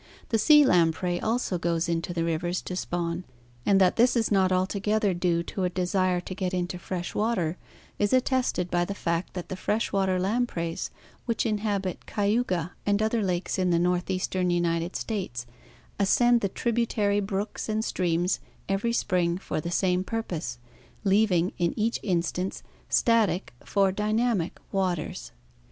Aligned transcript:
The 0.29 0.39
sea 0.39 0.65
lamprey 0.65 1.21
also 1.21 1.59
goes 1.59 1.87
into 1.87 2.11
the 2.11 2.23
rivers 2.23 2.63
to 2.63 2.75
spawn, 2.75 3.23
and 3.67 3.79
that 3.79 3.97
this 3.97 4.15
is 4.15 4.31
not 4.31 4.51
altogether 4.51 5.13
due 5.13 5.43
to 5.43 5.63
a 5.63 5.69
desire 5.69 6.19
to 6.21 6.33
get 6.33 6.55
into 6.55 6.79
fresh 6.79 7.13
water 7.13 7.55
is 7.99 8.11
attested 8.11 8.71
by 8.71 8.83
the 8.83 8.95
fact 8.95 9.35
that 9.35 9.49
the 9.49 9.55
fresh 9.55 9.93
water 9.93 10.19
lampreys 10.19 10.89
which 11.27 11.45
inhabit 11.45 12.07
Cayuga 12.07 12.71
and 12.83 12.99
other 12.99 13.21
lakes 13.21 13.59
in 13.59 13.69
the 13.69 13.77
northeastern 13.77 14.49
United 14.49 14.95
States 14.95 15.45
ascend 15.99 16.41
the 16.41 16.49
tributary 16.49 17.19
brooks 17.19 17.69
and 17.69 17.85
streams 17.85 18.39
every 18.67 18.93
spring 18.93 19.37
for 19.37 19.61
the 19.61 19.69
same 19.69 20.03
purpose, 20.03 20.57
leaving 21.03 21.53
in 21.59 21.77
each 21.77 21.99
instance 22.01 22.63
static 22.89 23.53
for 23.63 23.91
dynamic 23.91 24.57
waters. 24.71 25.31